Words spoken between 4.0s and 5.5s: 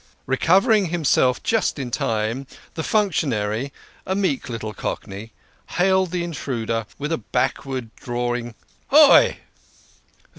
(a meek little Cockney)